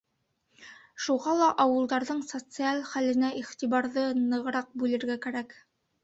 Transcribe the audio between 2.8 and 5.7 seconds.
хәленә иғтибарҙы нығыраҡ бүлергә кәрәк.